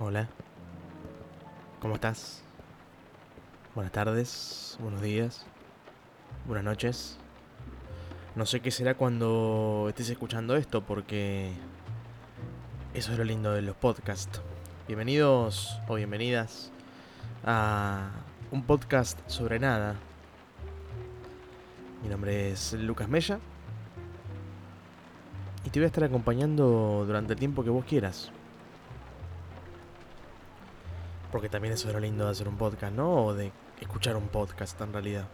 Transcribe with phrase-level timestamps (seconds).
[0.00, 0.28] Hola.
[1.80, 2.40] ¿Cómo estás?
[3.74, 5.44] Buenas tardes, buenos días,
[6.46, 7.18] buenas noches.
[8.36, 11.50] No sé qué será cuando estés escuchando esto porque
[12.94, 14.40] eso es lo lindo de los podcasts.
[14.86, 16.70] Bienvenidos o bienvenidas
[17.44, 18.10] a
[18.52, 19.96] un podcast sobre nada.
[22.04, 23.40] Mi nombre es Lucas Mella
[25.64, 28.30] y te voy a estar acompañando durante el tiempo que vos quieras.
[31.30, 33.26] Porque también eso es lindo de hacer un podcast, ¿no?
[33.26, 35.28] O de escuchar un podcast en realidad.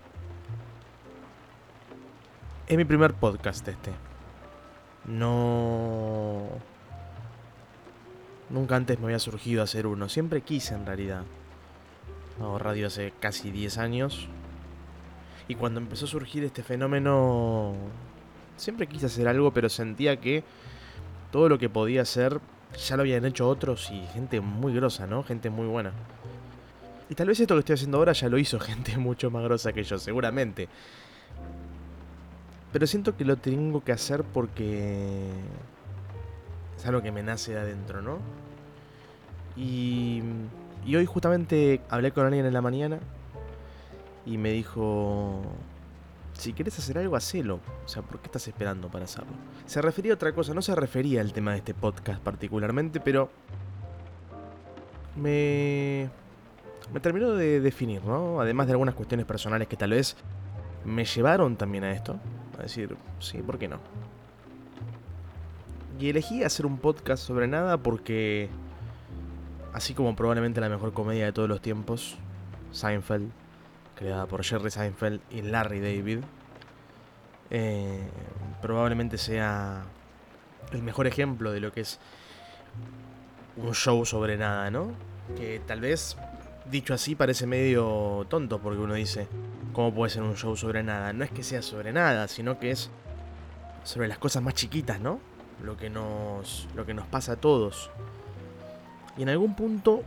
[2.67, 3.93] Es mi primer podcast este.
[5.07, 6.49] No...
[8.51, 10.09] Nunca antes me había surgido hacer uno.
[10.09, 11.25] Siempre quise en realidad.
[12.41, 14.29] Hago radio hace casi 10 años.
[15.47, 17.75] Y cuando empezó a surgir este fenómeno...
[18.57, 20.45] Siempre quise hacer algo, pero sentía que
[21.33, 22.41] todo lo que podía hacer
[22.77, 25.23] ya lo habían hecho otros y gente muy grosa, ¿no?
[25.23, 25.93] Gente muy buena.
[27.09, 29.73] Y tal vez esto que estoy haciendo ahora ya lo hizo gente mucho más grosa
[29.73, 30.69] que yo, seguramente.
[32.73, 35.29] Pero siento que lo tengo que hacer porque
[36.77, 38.19] es algo que me nace de adentro, ¿no?
[39.57, 40.23] Y,
[40.85, 42.99] y hoy justamente hablé con alguien en la mañana
[44.27, 45.43] y me dijo,
[46.35, 47.61] si quieres hacer algo, hacelo.
[47.85, 49.33] O sea, ¿por qué estás esperando para hacerlo?
[49.67, 53.31] Se refería a otra cosa, no se refería al tema de este podcast particularmente, pero
[55.17, 56.11] me,
[56.93, 58.41] me terminó de definir, ¿no?
[58.41, 60.17] Además de algunas cuestiones personales que tal vez
[60.85, 62.19] me llevaron también a esto.
[62.59, 63.79] A decir, sí, ¿por qué no?
[65.99, 68.49] Y elegí hacer un podcast sobre nada porque,
[69.73, 72.17] así como probablemente la mejor comedia de todos los tiempos,
[72.73, 73.31] Seinfeld,
[73.95, 76.21] creada por Jerry Seinfeld y Larry David,
[77.51, 78.01] eh,
[78.63, 79.85] probablemente sea
[80.73, 81.99] el mejor ejemplo de lo que es
[83.57, 84.93] un show sobre nada, ¿no?
[85.37, 86.17] Que tal vez,
[86.71, 89.29] dicho así, parece medio tonto porque uno dice,
[89.73, 91.13] ¿cómo puede ser un show sobre nada?
[91.13, 92.91] No es que sea sobre nada, sino que es
[93.85, 95.21] sobre las cosas más chiquitas, ¿no?
[95.63, 97.91] Lo que nos, lo que nos pasa a todos.
[99.17, 100.03] Y en algún punto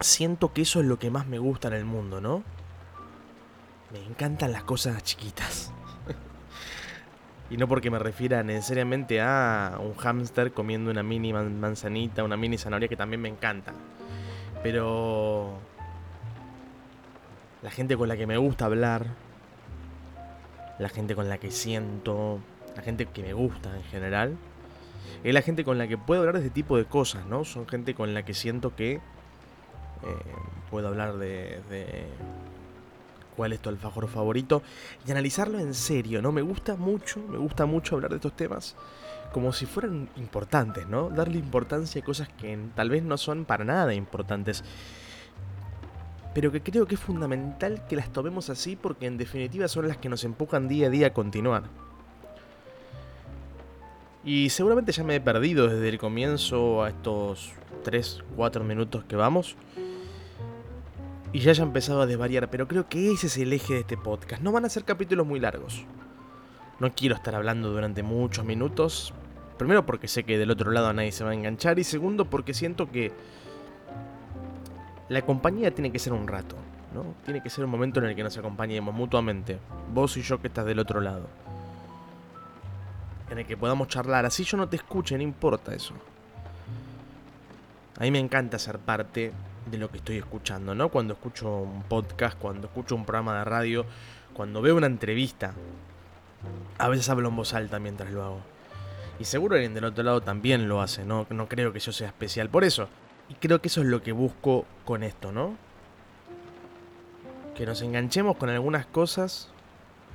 [0.00, 2.42] siento que eso es lo que más me gusta en el mundo, ¿no?
[3.92, 5.72] Me encantan las cosas chiquitas.
[7.50, 12.56] y no porque me refiera necesariamente a un hámster comiendo una mini manzanita, una mini
[12.56, 13.72] zanahoria que también me encanta.
[14.62, 15.58] Pero
[17.62, 19.06] la gente con la que me gusta hablar,
[20.78, 22.38] la gente con la que siento,
[22.76, 24.36] la gente que me gusta en general,
[25.24, 27.44] es la gente con la que puedo hablar de este tipo de cosas, ¿no?
[27.44, 29.00] Son gente con la que siento que eh,
[30.70, 32.06] puedo hablar de, de
[33.40, 34.62] cuál es tu alfajor favorito
[35.06, 36.30] y analizarlo en serio, ¿no?
[36.30, 38.76] Me gusta mucho, me gusta mucho hablar de estos temas
[39.32, 41.08] como si fueran importantes, ¿no?
[41.08, 44.62] Darle importancia a cosas que tal vez no son para nada importantes.
[46.34, 49.96] Pero que creo que es fundamental que las tomemos así porque en definitiva son las
[49.96, 51.62] que nos empujan día a día a continuar.
[54.22, 57.52] Y seguramente ya me he perdido desde el comienzo a estos
[57.84, 59.56] 3, 4 minutos que vamos.
[61.32, 63.96] Y ya haya empezado a desvariar, pero creo que ese es el eje de este
[63.96, 64.42] podcast.
[64.42, 65.84] No van a ser capítulos muy largos.
[66.80, 69.14] No quiero estar hablando durante muchos minutos.
[69.56, 71.78] Primero porque sé que del otro lado nadie se va a enganchar.
[71.78, 73.12] Y segundo porque siento que
[75.08, 76.56] la compañía tiene que ser un rato.
[76.92, 77.14] ¿no?
[77.24, 79.58] Tiene que ser un momento en el que nos acompañemos mutuamente.
[79.94, 81.28] Vos y yo que estás del otro lado.
[83.30, 84.26] En el que podamos charlar.
[84.26, 85.94] Así yo no te escuche, no importa eso.
[87.98, 89.32] A mí me encanta ser parte
[89.70, 90.88] de lo que estoy escuchando, ¿no?
[90.88, 93.86] Cuando escucho un podcast, cuando escucho un programa de radio,
[94.34, 95.54] cuando veo una entrevista.
[96.78, 98.40] A veces hablo en voz alta mientras lo hago.
[99.18, 101.26] Y seguro alguien del otro lado también lo hace, ¿no?
[101.30, 102.88] No creo que yo sea especial por eso.
[103.28, 105.56] Y creo que eso es lo que busco con esto, ¿no?
[107.54, 109.50] Que nos enganchemos con algunas cosas,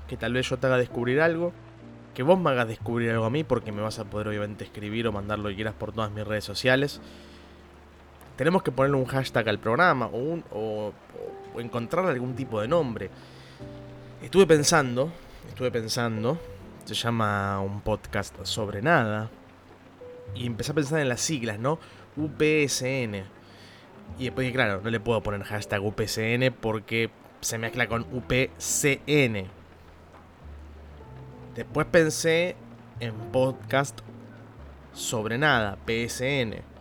[0.07, 1.53] que tal vez yo te haga descubrir algo,
[2.15, 5.07] que vos me hagas descubrir algo a mí, porque me vas a poder obviamente escribir
[5.07, 6.99] o mandar lo que quieras por todas mis redes sociales
[8.35, 10.93] tenemos que ponerle un hashtag al programa o, un, o,
[11.57, 13.09] encontrar algún tipo de nombre.
[14.21, 15.11] Estuve pensando,
[15.47, 16.37] estuve pensando,
[16.85, 19.29] se llama un podcast sobre nada,
[20.33, 21.79] y empecé a pensar en las siglas, ¿no?
[22.17, 23.23] UPSN.
[24.19, 27.09] Y después, claro, no le puedo poner hashtag UPSN porque
[27.41, 29.47] se mezcla con UPCN.
[31.55, 32.55] Después pensé
[32.99, 33.99] en podcast
[34.93, 36.74] sobre nada, PSN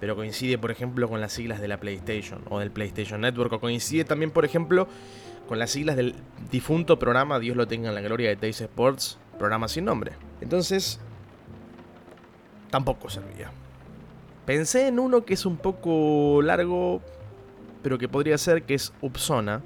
[0.00, 3.60] pero coincide, por ejemplo, con las siglas de la PlayStation o del PlayStation Network, o
[3.60, 4.88] coincide también, por ejemplo,
[5.46, 6.14] con las siglas del
[6.50, 10.12] difunto programa Dios lo tenga en la gloria de Tays Sports, programa sin nombre.
[10.40, 10.98] Entonces,
[12.70, 13.50] tampoco servía.
[14.46, 17.02] Pensé en uno que es un poco largo,
[17.82, 19.60] pero que podría ser que es Upsona.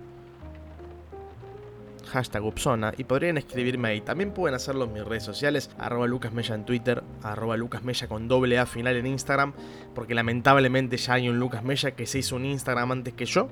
[2.14, 2.94] Hashtag Upsona.
[2.96, 4.00] Y podrían escribirme ahí.
[4.00, 5.68] También pueden hacerlo en mis redes sociales.
[5.78, 7.02] Arroba lucasmella en Twitter.
[7.22, 9.52] Arroba lucasmella con doble A final en Instagram.
[9.96, 13.48] Porque lamentablemente ya hay un Lucas Mella que se hizo un Instagram antes que yo.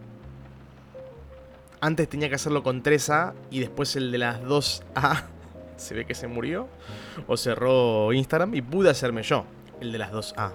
[1.81, 5.25] Antes tenía que hacerlo con 3A y después el de las 2A
[5.77, 6.69] se ve que se murió
[7.27, 9.45] o cerró Instagram y pude hacerme yo
[9.81, 10.53] el de las 2A.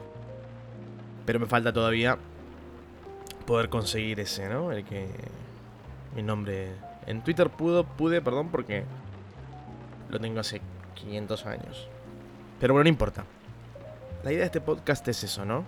[1.25, 2.17] Pero me falta todavía
[3.45, 4.71] poder conseguir ese, ¿no?
[4.71, 5.09] El que
[6.15, 6.69] mi nombre
[7.07, 8.83] en Twitter pudo pude, perdón, porque
[10.09, 10.61] lo tengo hace
[10.95, 11.87] 500 años.
[12.59, 13.25] Pero bueno, no importa.
[14.23, 15.63] La idea de este podcast es eso, ¿no?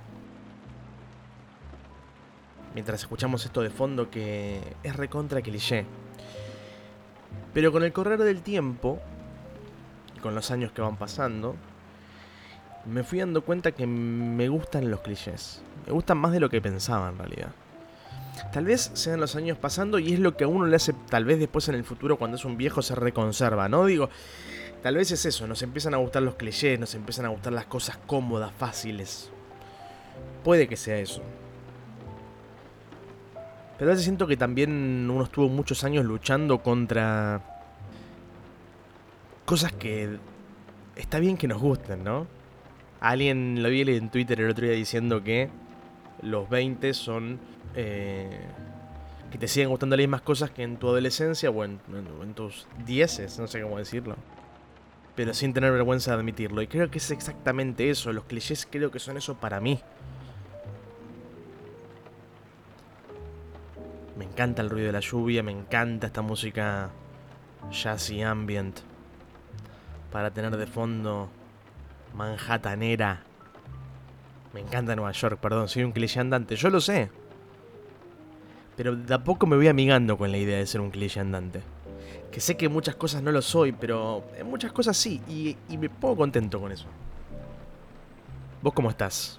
[2.73, 5.85] mientras escuchamos esto de fondo que es recontra cliché.
[7.53, 8.99] Pero con el correr del tiempo,
[10.15, 11.55] y con los años que van pasando,
[12.85, 15.61] me fui dando cuenta que me gustan los clichés.
[15.85, 17.51] Me gustan más de lo que pensaba en realidad.
[18.51, 21.25] Tal vez sean los años pasando y es lo que a uno le hace, tal
[21.25, 23.85] vez después en el futuro, cuando es un viejo, se reconserva, ¿no?
[23.85, 24.09] Digo,
[24.81, 27.65] tal vez es eso, nos empiezan a gustar los clichés, nos empiezan a gustar las
[27.65, 29.29] cosas cómodas, fáciles.
[30.43, 31.21] Puede que sea eso.
[33.77, 37.41] Pero a veces siento que también uno estuvo muchos años luchando contra
[39.45, 40.17] cosas que
[40.95, 42.27] está bien que nos gusten, ¿no?
[42.99, 45.49] Alguien lo vi en Twitter el otro día diciendo que
[46.21, 47.39] los 20 son...
[47.75, 48.39] Eh,
[49.31, 51.79] que te siguen gustando las mismas cosas que en tu adolescencia o en,
[52.21, 54.15] en tus dieces, no sé cómo decirlo.
[55.15, 56.61] Pero sin tener vergüenza de admitirlo.
[56.61, 58.11] Y creo que es exactamente eso.
[58.13, 59.81] Los clichés creo que son eso para mí.
[64.17, 66.89] Me encanta el ruido de la lluvia, me encanta esta música
[67.71, 68.79] jazzy ambient.
[70.11, 71.29] Para tener de fondo
[72.15, 73.21] Manhattanera.
[74.53, 77.09] Me encanta Nueva York, perdón, soy un cliché andante, yo lo sé.
[78.79, 81.61] Pero de a poco me voy amigando con la idea de ser un cliché andante.
[82.31, 85.77] Que sé que muchas cosas no lo soy, pero en muchas cosas sí, y, y
[85.77, 86.85] me pongo contento con eso.
[88.61, 89.37] ¿Vos cómo estás?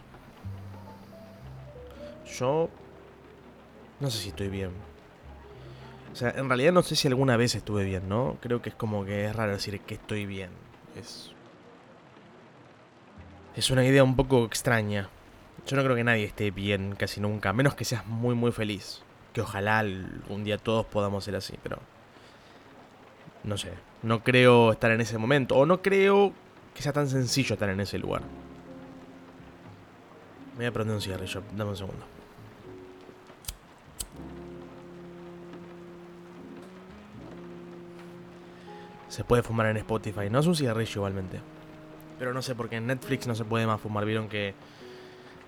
[2.39, 2.69] Yo
[3.99, 4.73] no sé si estoy bien.
[6.13, 8.37] O sea, en realidad no sé si alguna vez estuve bien, ¿no?
[8.43, 10.51] Creo que es como que es raro decir que estoy bien.
[10.97, 11.33] Es.
[13.57, 15.09] Es una idea un poco extraña.
[15.67, 18.53] Yo no creo que nadie esté bien casi nunca, a menos que seas muy muy
[18.53, 19.03] feliz.
[19.33, 19.85] Que ojalá
[20.29, 21.79] un día todos podamos ser así, pero.
[23.45, 23.73] No sé.
[24.03, 25.57] No creo estar en ese momento.
[25.57, 26.33] O no creo
[26.75, 28.23] que sea tan sencillo estar en ese lugar.
[30.53, 31.43] Me voy a prender un cigarrillo.
[31.57, 32.05] Dame un segundo.
[39.09, 40.31] Se puede fumar en Spotify.
[40.31, 41.41] No es un cigarrillo igualmente.
[42.19, 44.05] Pero no sé por qué en Netflix no se puede más fumar.
[44.05, 44.55] Vieron que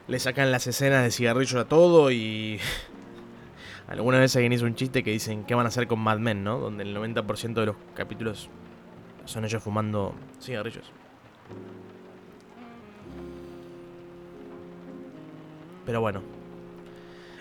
[0.08, 2.58] le sacan las escenas de cigarrillo a todo y...
[3.88, 6.44] Alguna vez alguien hizo un chiste que dicen qué van a hacer con Mad Men,
[6.44, 6.58] ¿no?
[6.58, 8.49] Donde el 90% de los capítulos
[9.25, 10.90] son ellos fumando cigarrillos.
[15.84, 16.23] Pero bueno.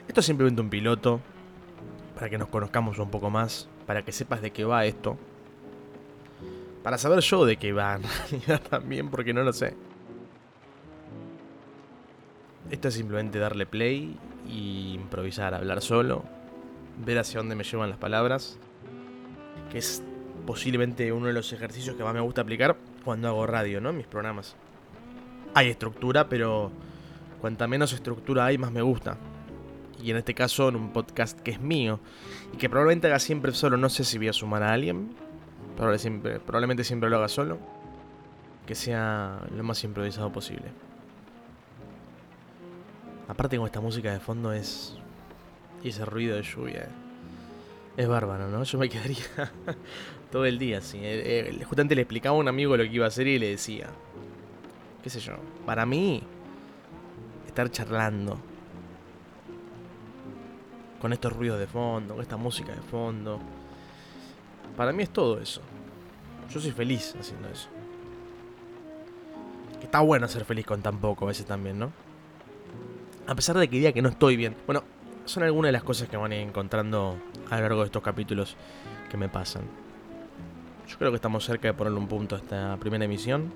[0.08, 1.22] Esto es simplemente un piloto.
[2.16, 3.70] Para que nos conozcamos un poco más.
[3.86, 5.18] Para que sepas de qué va esto.
[6.84, 8.00] Para saber yo de qué va,
[8.70, 9.76] también, porque no lo sé.
[12.72, 16.24] Esto es simplemente darle play y improvisar, hablar solo,
[17.06, 18.58] ver hacia dónde me llevan las palabras,
[19.70, 20.02] que es
[20.48, 23.90] posiblemente uno de los ejercicios que más me gusta aplicar cuando hago radio, ¿no?
[23.90, 24.56] En mis programas.
[25.54, 26.72] Hay estructura, pero
[27.42, 29.18] cuanta menos estructura hay, más me gusta.
[30.02, 32.00] Y en este caso, en un podcast que es mío
[32.54, 35.14] y que probablemente haga siempre solo, no sé si voy a sumar a alguien,
[35.76, 37.60] probablemente siempre lo haga solo.
[38.66, 40.72] Que sea lo más improvisado posible.
[43.32, 44.98] Aparte con esta música de fondo es...
[45.84, 46.90] Y ese ruido de lluvia.
[47.96, 48.64] Es bárbaro, ¿no?
[48.64, 49.18] Yo me quedaría
[50.32, 50.98] todo el día así.
[50.98, 53.50] Eh, eh, justamente le explicaba a un amigo lo que iba a hacer y le
[53.50, 53.88] decía...
[55.02, 55.34] ¿Qué sé yo?
[55.66, 56.22] Para mí...
[57.48, 58.38] Estar charlando.
[61.00, 63.40] Con estos ruidos de fondo, con esta música de fondo
[64.76, 65.62] para mí es todo eso.
[66.50, 67.70] Yo soy feliz haciendo eso.
[69.82, 71.92] Está bueno ser feliz con tan poco a veces también, ¿no?
[73.32, 74.58] A pesar de que diga que no estoy bien.
[74.66, 74.84] Bueno,
[75.24, 77.16] son algunas de las cosas que van a ir encontrando
[77.50, 78.58] a lo largo de estos capítulos
[79.10, 79.62] que me pasan.
[80.86, 83.54] Yo creo que estamos cerca de ponerle un punto a esta primera emisión.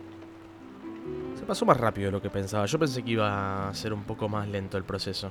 [1.38, 2.65] Se pasó más rápido de lo que pensaba.
[2.67, 5.29] Yo pensé que iba a ser un poco más lento el proceso.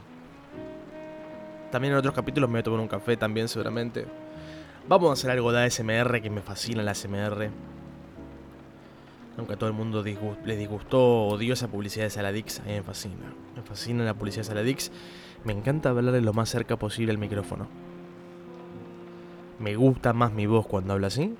[1.70, 4.04] También en otros capítulos me voy a tomar un café también seguramente.
[4.86, 7.48] Vamos a hacer algo de ASMR que me fascina la ASMR.
[9.36, 12.82] Aunque a todo el mundo le disgustó odió esa publicidad de Saladix, a mí me
[12.82, 13.34] fascina.
[13.56, 14.92] Me fascina la publicidad de Saladix.
[15.44, 17.66] Me encanta hablarle lo más cerca posible al micrófono.
[19.58, 21.34] Me gusta más mi voz cuando hablo así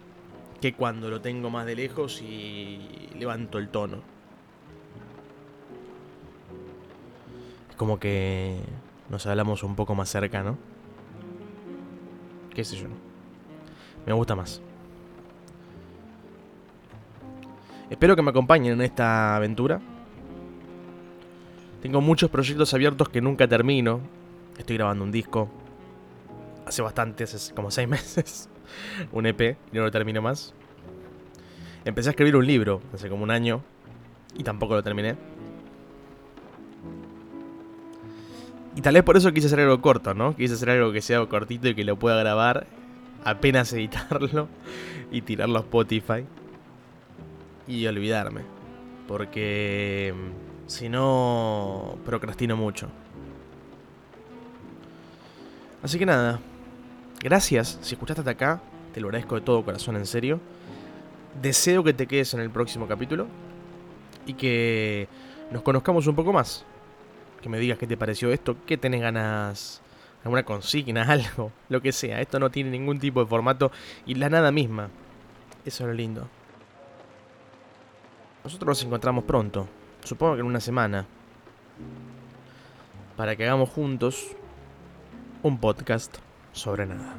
[0.65, 3.99] que cuando lo tengo más de lejos y levanto el tono.
[7.69, 8.61] Es como que
[9.11, 10.57] nos hablamos un poco más cerca, ¿no?
[12.55, 12.87] ¿Qué sé yo?
[14.07, 14.63] Me gusta más.
[17.91, 19.81] Espero que me acompañen en esta aventura.
[21.83, 24.01] Tengo muchos proyectos abiertos que nunca termino.
[24.57, 25.51] Estoy grabando un disco.
[26.67, 28.49] Hace bastante, hace como seis meses.
[29.13, 30.55] un EP y no lo termino más.
[31.85, 33.63] Empecé a escribir un libro hace como un año
[34.35, 35.17] y tampoco lo terminé.
[38.77, 40.35] Y tal vez por eso quise hacer algo corto, ¿no?
[40.35, 42.67] Quise hacer algo que sea cortito y que lo pueda grabar,
[43.25, 44.49] apenas editarlo
[45.13, 46.25] y tirarlo a Spotify
[47.67, 48.43] y olvidarme.
[49.07, 52.89] Porque mm, si no, procrastino mucho.
[55.83, 56.41] Así que nada,
[57.21, 57.79] gracias.
[57.83, 60.41] Si escuchaste hasta acá, te lo agradezco de todo corazón, en serio.
[61.43, 63.27] Deseo que te quedes en el próximo capítulo
[64.25, 65.09] y que
[65.51, 66.65] nos conozcamos un poco más.
[67.43, 69.83] Que me digas qué te pareció esto, qué tenés ganas,
[70.23, 72.21] alguna consigna, algo, lo que sea.
[72.21, 73.71] Esto no tiene ningún tipo de formato
[74.07, 74.89] y la nada misma.
[75.67, 76.29] Eso es lo lindo.
[78.45, 79.67] Nosotros nos encontramos pronto,
[80.05, 81.07] supongo que en una semana,
[83.17, 84.37] para que hagamos juntos
[85.43, 86.19] un podcast
[86.53, 87.15] sobre nada.